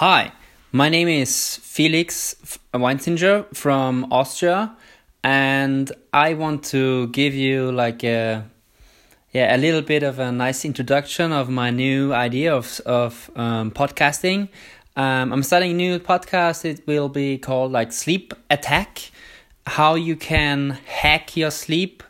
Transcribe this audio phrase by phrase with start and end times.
[0.00, 0.32] Hi,
[0.72, 2.34] my name is Felix
[2.74, 4.76] Weinzinger from Austria,
[5.24, 8.44] and I want to give you like a
[9.32, 13.70] yeah a little bit of a nice introduction of my new idea of of um,
[13.70, 14.50] podcasting.
[14.96, 16.66] Um, I'm starting a new podcast.
[16.66, 19.10] It will be called like Sleep Hack.
[19.66, 22.02] How you can hack your sleep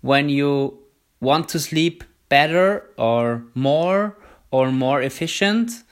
[0.00, 0.78] when you
[1.18, 4.16] want to sleep better or more
[4.52, 5.82] or more efficient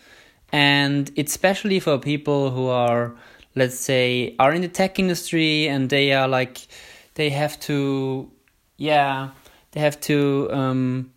[0.53, 3.15] and it's especially for people who are
[3.55, 6.67] let's say are in the tech industry and they are like
[7.15, 8.31] they have to
[8.77, 9.31] yeah
[9.73, 11.13] they have to um,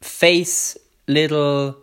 [0.00, 0.76] face
[1.08, 1.76] little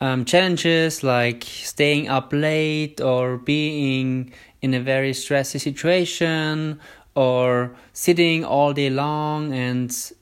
[0.00, 6.80] um, challenges like staying up late or being in a very stressy situation
[7.14, 10.12] or sitting all day long and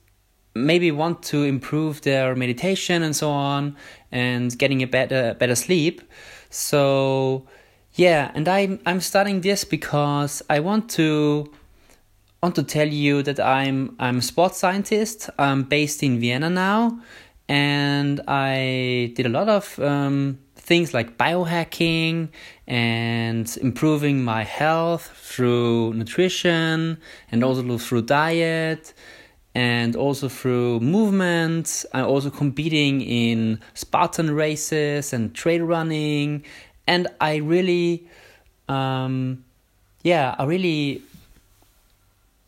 [0.54, 3.76] maybe want to improve their meditation and so on
[4.10, 6.02] and getting a better better sleep.
[6.50, 7.46] So
[7.94, 11.50] yeah and i'm i'm starting this because i want to
[12.42, 15.28] want to tell you that i'm i'm a sports scientist.
[15.38, 16.98] I'm based in vienna now
[17.48, 22.30] and i did a lot of um, things like biohacking
[22.66, 26.98] and improving my health through nutrition
[27.30, 28.94] and also through diet
[29.54, 31.84] and also through movement.
[31.92, 36.44] I'm also competing in Spartan races and trail running,
[36.86, 38.06] and I really,
[38.68, 39.44] um,
[40.02, 41.02] yeah, I really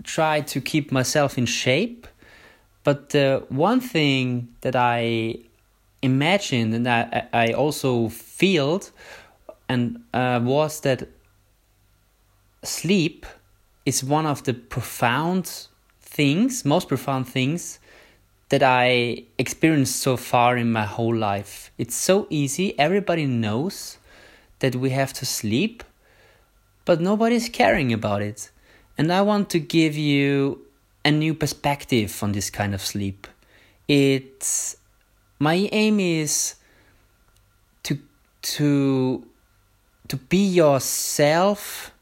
[0.02, 2.06] try to keep myself in shape.
[2.84, 5.36] But the one thing that I
[6.02, 8.82] imagined and I, I also feel
[9.68, 11.08] and uh, was that
[12.62, 13.24] sleep
[13.86, 15.66] is one of the profound
[16.14, 17.80] things, most profound things
[18.50, 21.72] that I experienced so far in my whole life.
[21.76, 23.98] It's so easy, everybody knows
[24.60, 25.82] that we have to sleep,
[26.84, 28.50] but nobody's caring about it.
[28.96, 30.64] And I want to give you
[31.04, 33.26] a new perspective on this kind of sleep.
[33.88, 34.76] It's
[35.40, 36.54] my aim is
[37.82, 37.98] to
[38.42, 39.26] to
[40.08, 41.93] to be yourself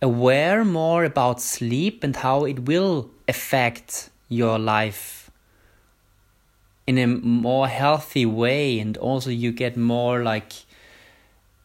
[0.00, 5.30] aware more about sleep and how it will affect your life
[6.86, 8.78] in a more healthy way.
[8.78, 10.52] And also you get more like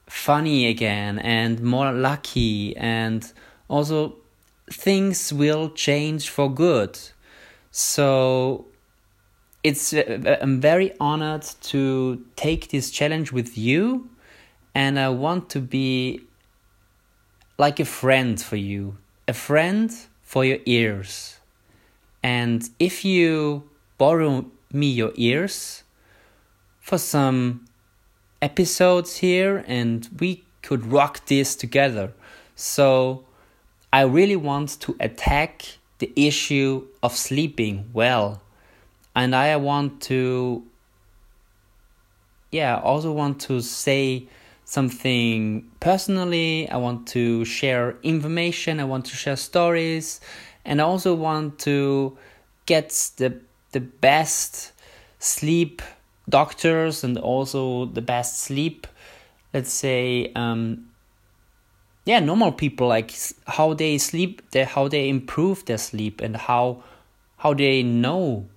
[0.07, 2.75] funny again and more lucky.
[2.75, 3.31] And
[3.67, 4.15] also
[4.69, 6.99] things will change for good.
[7.71, 8.65] So
[9.63, 14.09] it's uh, i'm very honored to take this challenge with you.
[14.75, 16.21] And i want to be
[17.57, 18.97] like a friend for you,
[19.27, 19.91] a friend
[20.21, 21.37] for your ears.
[22.21, 25.83] And if you borrow me your ears
[26.79, 27.65] for some
[28.41, 32.13] episodes here and we could rock this together.
[32.55, 33.25] So
[33.91, 38.41] I really want to attack the issue of sleeping well.
[39.15, 40.63] And I want to
[42.53, 44.27] yeah, also want to say
[44.73, 46.67] something personally.
[46.69, 48.79] I want to share information.
[48.79, 50.19] I want to share stories,
[50.65, 52.17] and I also want to
[52.65, 53.39] get the
[53.71, 54.73] the best
[55.19, 55.81] sleep
[56.27, 58.87] doctors and also the best sleep.
[59.53, 60.89] Let's say, um,
[62.05, 63.13] yeah, normal people like
[63.45, 66.83] how they sleep, how they improve their sleep, and how
[67.37, 68.47] how they know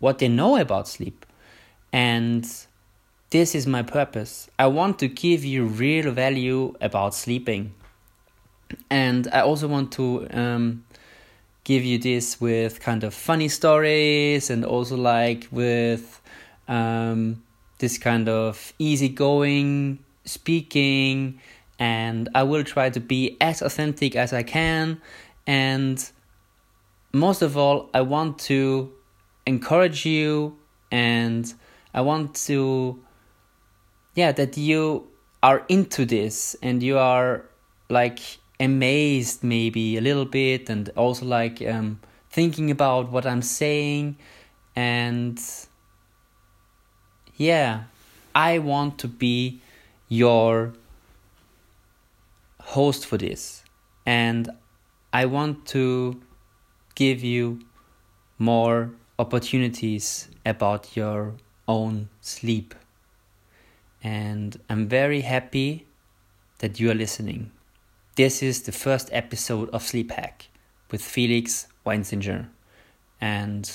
[0.00, 1.24] what they know about sleep,
[1.92, 2.44] and
[3.34, 4.48] this is my purpose.
[4.60, 7.74] I want to give you real value about sleeping.
[8.88, 10.84] And I also want to um,
[11.64, 16.22] give you this with kind of funny stories and also like with
[16.68, 17.42] um,
[17.78, 21.40] this kind of easygoing speaking.
[21.80, 25.00] And I will try to be as authentic as I can.
[25.44, 26.08] And
[27.12, 28.92] most of all, I want to
[29.44, 30.56] encourage you
[30.92, 31.52] and
[31.92, 33.00] I want to
[34.14, 35.06] yeah that you
[35.42, 37.44] are into this and you are
[37.90, 38.20] like
[38.60, 42.00] amazed maybe a little bit and also like um,
[42.30, 44.16] thinking about what i'm saying
[44.76, 45.40] and
[47.36, 47.84] yeah
[48.34, 49.60] i want to be
[50.08, 50.72] your
[52.60, 53.64] host for this
[54.06, 54.48] and
[55.12, 56.20] i want to
[56.94, 57.60] give you
[58.38, 61.34] more opportunities about your
[61.66, 62.74] own sleep
[64.04, 65.86] and I'm very happy
[66.58, 67.50] that you are listening.
[68.16, 70.50] This is the first episode of Sleep Hack
[70.90, 72.48] with Felix Weinzinger,
[73.20, 73.68] and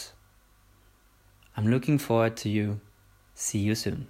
[1.57, 2.79] I'm looking forward to you.
[3.33, 4.07] See you soon.